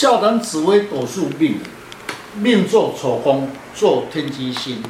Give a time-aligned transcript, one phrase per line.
[0.00, 1.60] 下单紫微斗数命，
[2.34, 4.82] 命坐丑宫，坐天机星。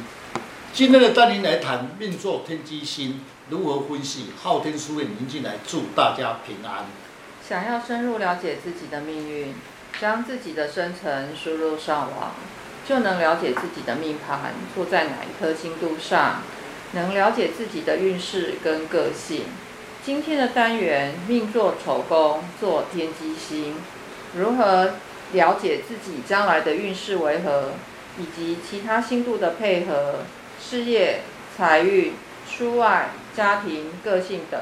[0.71, 3.19] 今天的单元来谈命坐天机星
[3.49, 4.27] 如何分析。
[4.41, 6.85] 昊天书院林进来祝大家平安。
[7.45, 9.53] 想要深入了解自己的命运，
[9.99, 12.31] 将自己的生辰输入上网，
[12.87, 16.41] 就能了解自己的命盘坐在哪一颗星度上，
[16.93, 19.43] 能了解自己的运势跟个性。
[20.05, 23.75] 今天的单元命坐丑宫，坐天机星。
[24.33, 24.91] 如何
[25.33, 27.71] 了解自己将来的运势为何，
[28.17, 30.19] 以及其他星度的配合、
[30.57, 31.23] 事业、
[31.57, 32.13] 财运、
[32.49, 34.61] 出外、家庭、个性等？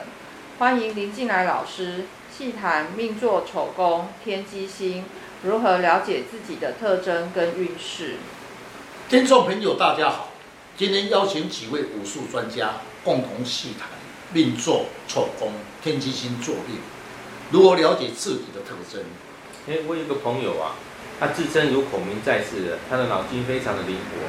[0.57, 2.05] 欢迎林进来老师
[2.35, 5.05] 细谈命座丑宫、天机星，
[5.43, 8.15] 如何了解自己的特征跟运势。
[9.07, 10.29] 听众朋友，大家好，
[10.75, 13.87] 今天邀请几位武术专家共同细谈
[14.33, 16.79] 命座丑宫、天机星坐命，
[17.51, 19.03] 如何了解自己的特征。
[19.67, 20.75] 哎，我有个朋友啊，
[21.19, 24.27] 他自称如孔明在世的，他的脑筋非常的灵活。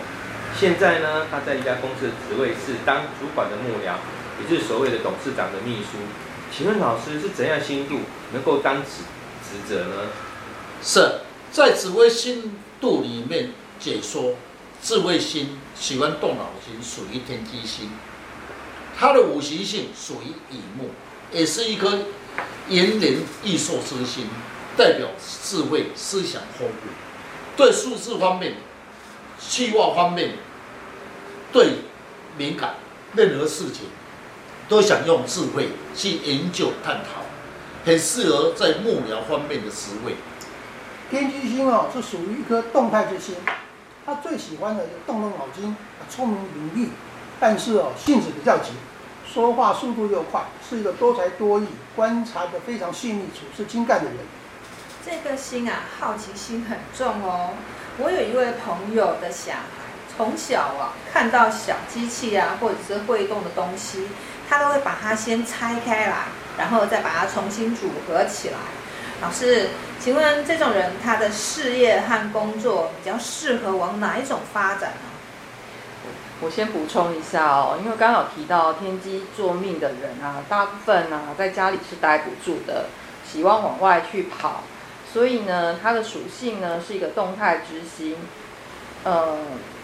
[0.59, 3.95] 现在呢，他在一家公司的职位是当主管的幕僚，
[4.42, 5.98] 也就是所谓的董事长的秘书。
[6.53, 8.00] 请问老师是怎样星度
[8.33, 9.05] 能够当此
[9.45, 10.11] 职责呢？
[10.83, 11.20] 是
[11.53, 14.34] 在紫微星度里面解说，
[14.83, 17.91] 智慧星喜欢动脑筋，属于天机星。
[18.98, 20.91] 他的五行性属于乙木，
[21.33, 22.00] 也是一颗
[22.69, 24.27] 延年益寿之星。
[24.77, 25.09] 代表
[25.45, 26.89] 智慧、思想丰富，
[27.57, 28.55] 对数字方面、
[29.39, 30.35] 计划方面，
[31.53, 31.79] 对
[32.39, 32.75] 敏感，
[33.15, 33.87] 任何事情
[34.69, 37.23] 都想用智慧去研究探讨，
[37.85, 40.15] 很适合在幕僚方面的职位。
[41.11, 43.34] 天机星哦，是属于一颗动态之星，
[44.07, 45.77] 他最喜欢的就动动脑筋，
[46.09, 46.89] 聪明伶俐，
[47.41, 48.71] 但是哦性子比较急，
[49.31, 54.19] 说话速度又快，是一个多才多艺、观察的非常细腻、处事精干的人。
[55.05, 57.51] 这颗心啊，好奇心很重哦。
[57.98, 59.59] 我有一位朋友的小孩，
[60.15, 64.09] 从小啊看到小机器啊，或者是会动的东西，
[64.49, 66.16] 他都会把它先拆开来，
[66.59, 68.56] 然后再把它重新组合起来。
[69.22, 69.69] 老师，
[69.99, 75.11] 请问这种人他的事业和工作比较适合往哪一种发展呢？
[76.43, 82.87] 我先补充一下哦，因为刚刚有提到天机坐命的人啊，大部分啊在家里是待不住的，
[83.31, 84.62] 喜欢往外去跑。
[85.12, 88.16] 所以呢，它的属性呢是一个动态执行，
[89.04, 89.38] 呃，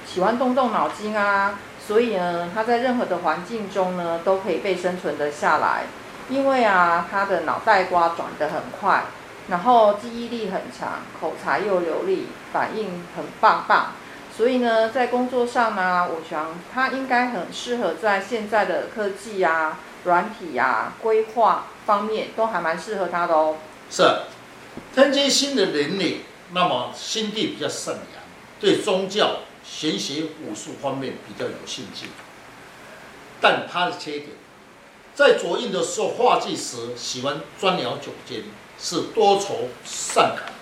[0.07, 1.59] 喜欢动动脑筋啊。
[1.87, 5.85] 所以呢，它在任何的环境中呢都可以被生存得下来。
[6.29, 9.05] 因为啊，它的脑袋瓜转得很快，
[9.49, 13.93] 然后记忆力很强，口才又流利，反应很棒棒。
[14.37, 23.57] 所以呢，在工作上呢，我想它应该很适合在现在的科技啊、软体啊、规划方面都还蛮适合它的哦。
[23.89, 24.03] 是。
[24.95, 26.21] 天机星的人呢，
[26.53, 28.05] 那么心地比较善良，
[28.61, 32.07] 对宗教、玄学、武术方面比较有兴趣。
[33.41, 34.29] 但他的缺点，
[35.15, 38.45] 在左印的时候化忌时喜欢钻牛角尖，
[38.79, 40.53] 是多愁善感，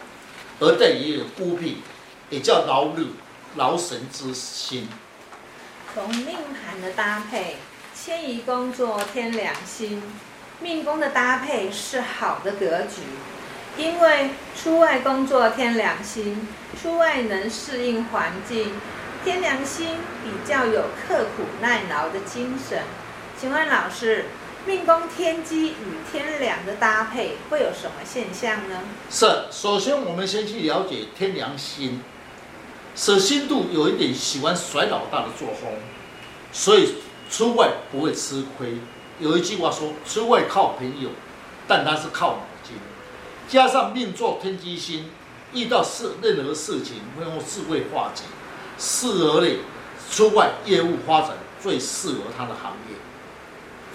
[0.59, 1.79] 而带也有孤僻，
[2.31, 3.07] 也叫劳日
[3.57, 4.89] 劳神之心。
[5.95, 7.57] 从命盘的搭配，
[7.95, 10.03] 迁移工作天良心，
[10.61, 13.03] 命宫的搭配是好的格局。
[13.77, 16.47] 因为出外工作天良心，
[16.81, 18.73] 出外能适应环境，
[19.25, 22.83] 天良心比较有刻苦耐劳的精神。
[23.37, 24.27] 请问老师，
[24.65, 28.81] 命宫天机与天梁的搭配会有什么现象呢？
[29.11, 32.01] 是，首先我们先去了解天良心，
[32.95, 35.73] 舍心度有一点喜欢甩老大的作风，
[36.53, 36.95] 所以
[37.29, 38.77] 出外不会吃亏。
[39.19, 41.11] 有一句话说，出外靠朋友，
[41.67, 42.39] 但他是靠。
[43.49, 45.11] 加上命坐天机星，
[45.53, 48.25] 遇到事任何事情会用智慧化解，
[48.79, 49.59] 适合嘞
[50.11, 51.31] 出外业务发展，
[51.63, 52.97] 最适合他的行业。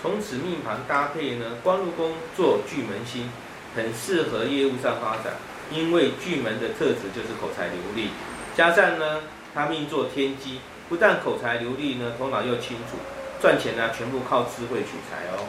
[0.01, 3.29] 从此命盘搭配呢，官禄宫做巨门星，
[3.75, 5.33] 很适合业务上发展，
[5.73, 8.11] 因为巨门的特质就是口才流利。
[8.55, 9.23] 加上呢，
[9.53, 12.97] 他命坐天机，不但口才流利呢，头脑又清楚，
[13.41, 15.43] 赚钱呢全部靠智慧取财哦。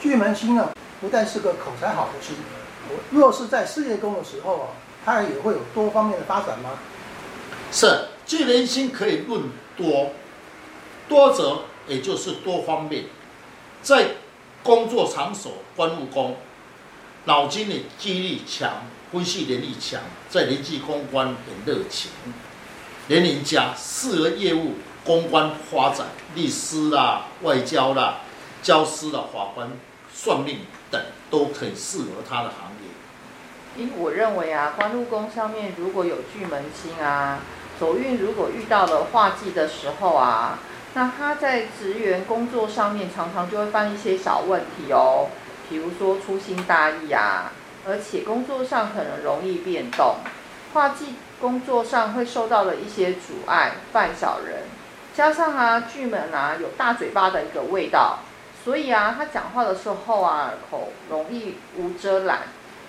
[0.00, 2.34] 巨门星呢，不但是个口才好的星。
[3.10, 4.68] 若是在事业宫的时候啊，
[5.04, 6.70] 它也会有多方面的发展吗？
[7.72, 9.42] 是，巨门星可以论
[9.76, 10.12] 多，
[11.08, 13.04] 多则也就是多方面，
[13.82, 14.10] 在
[14.62, 16.36] 工作场所官禄宫，
[17.24, 22.10] 脑筋的记忆力强，分析能力强，在人际公关很热情，
[23.08, 24.74] 年龄家适合业务
[25.04, 28.20] 公关发展，律师啦、外交啦、
[28.62, 29.70] 教师啦、法官、
[30.12, 30.60] 算命
[30.90, 31.00] 等
[31.30, 32.72] 都很适合他的行。
[33.76, 37.40] 因我认为啊，官禄宫上面如果有巨门星啊，
[37.78, 40.58] 走运如果遇到了化忌的时候啊，
[40.94, 45.28] 那他在职员工作上面常常就会犯一些小问题哦，
[45.68, 47.52] 比如说粗心大意啊，
[47.86, 50.16] 而且工作上可能容易变动，
[50.72, 54.62] 化忌工作上会受到了一些阻碍，犯小人，
[55.14, 58.20] 加上啊巨门啊有大嘴巴的一个味道，
[58.64, 62.38] 所以啊他讲话的时候啊口容易无遮拦。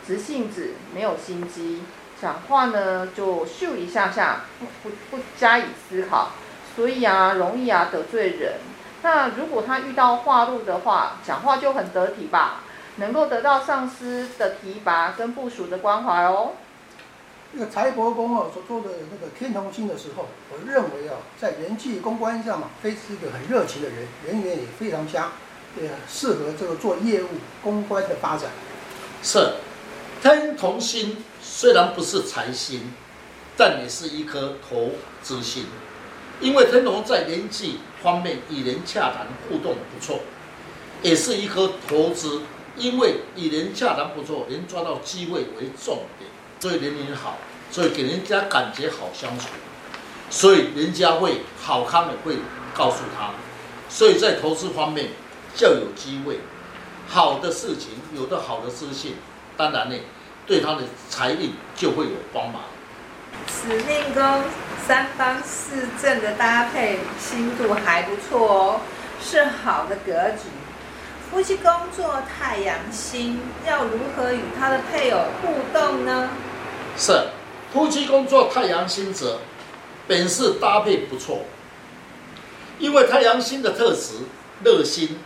[0.07, 1.83] 直性子，没有心机，
[2.21, 6.29] 讲话呢就咻一下下，不不不加以思考，
[6.75, 8.53] 所以啊容易啊得罪人。
[9.03, 12.61] 那如果他遇到话路的话，讲话就很得体吧，
[12.95, 16.53] 能够得到上司的提拔跟部署的关怀哦。
[17.53, 25.27] 这个财帛宫哦所做的那个天同星的时候，我认为啊，在人际公关上嘛，非是一个很热情的人，人缘也非常佳，
[25.79, 27.27] 也适合这个做业务
[27.63, 28.49] 公关的发展。
[29.21, 29.53] 是。
[30.21, 32.91] 天同星虽然不是财星，
[33.55, 34.91] 但也是一颗投
[35.21, 35.65] 资星，
[36.41, 40.19] 因为天同在人际方面与人洽谈互动不错，
[41.01, 42.41] 也是一颗投资，
[42.75, 46.29] 因为与人洽谈不错，能抓到机会为重点，
[46.59, 47.37] 所以人缘好，
[47.71, 49.47] 所以给人家感觉好相处，
[50.29, 52.37] 所以人家会好康的会
[52.73, 53.31] 告诉他，
[53.89, 55.09] 所以在投资方面
[55.55, 56.39] 较有机会，
[57.07, 59.13] 好的事情有的好的资讯。
[59.57, 59.95] 当然呢，
[60.45, 62.61] 对他的财运就会有帮忙。
[63.47, 64.43] 此命宫
[64.85, 68.81] 三方四正的搭配，星度还不错哦，
[69.21, 70.43] 是好的格局。
[71.29, 76.29] 夫妻宫作太阳星，要如何与他的配偶互动呢？
[76.95, 77.11] 是
[77.73, 79.39] 夫妻宫作太阳星者，
[80.07, 81.41] 本是搭配不错，
[82.79, 84.19] 因为太阳星的特质
[84.63, 85.19] 热心，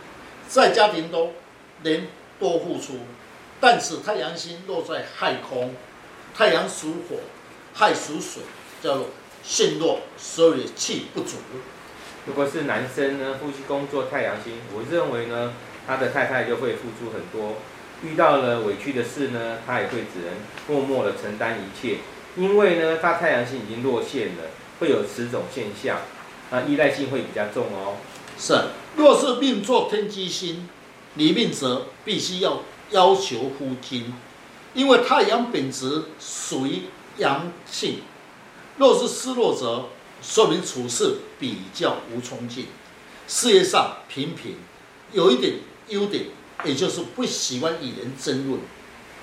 [0.48, 1.32] 在家庭中
[1.82, 2.06] 能
[2.40, 2.98] 多付出。
[3.62, 5.76] 但是太阳星落在亥空，
[6.36, 7.18] 太阳属火，
[7.72, 8.42] 亥属水，
[8.82, 9.10] 叫做
[9.44, 11.36] 陷落，所以气不足。
[12.26, 15.54] 如果是男生呢，夫妻宫坐太阳星，我认为呢，
[15.86, 17.58] 他的太太就会付出很多，
[18.02, 20.34] 遇到了委屈的事呢，他也会只能
[20.66, 21.98] 默默的承担一切，
[22.34, 24.42] 因为呢，他太阳星已经落陷了，
[24.80, 26.00] 会有此种现象，
[26.50, 27.98] 那依赖性会比较重哦。
[28.36, 28.58] 是，
[28.96, 30.68] 若是命坐天机星，
[31.14, 32.62] 你命则必须要。
[32.92, 34.12] 要求夫君，
[34.74, 36.82] 因为太阳本质属于
[37.16, 38.02] 阳性，
[38.76, 39.88] 若是失落者，
[40.22, 42.66] 说明处事比较无冲劲，
[43.26, 44.56] 事业上平平，
[45.10, 45.54] 有一点
[45.88, 46.26] 优点，
[46.64, 48.60] 也就是不喜欢与人争论，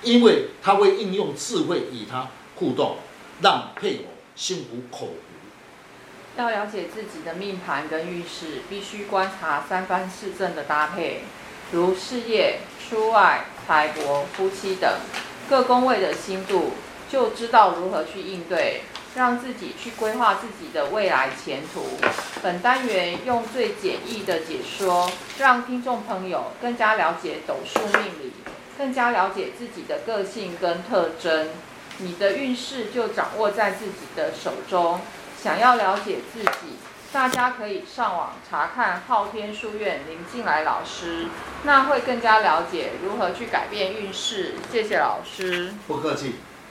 [0.02, 2.96] 因为他会应用智慧与他互动，
[3.40, 5.14] 让配偶心服口服。
[6.36, 11.22] 要了解自己的命盘跟运势，必须观察三方四正的搭配，
[11.72, 13.46] 如事业、出外。
[13.70, 14.90] 财帛、夫妻等
[15.48, 16.72] 各宫位的星度，
[17.08, 18.82] 就知道如何去应对，
[19.14, 21.84] 让自己去规划自己的未来前途。
[22.42, 25.08] 本单元用最简易的解说，
[25.38, 28.32] 让听众朋友更加了解斗数命理，
[28.76, 31.50] 更加了解自己的个性跟特征。
[31.98, 35.00] 你的运势就掌握在自己的手中。
[35.40, 36.76] 想要了解自己。
[37.12, 41.26] 大家可以上网查看昊天书院林静来老师，
[41.64, 44.54] 那会更加了解如何去改变运势。
[44.70, 46.36] 谢谢老师，不客气。